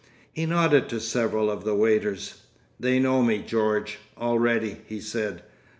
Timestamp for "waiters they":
1.75-2.97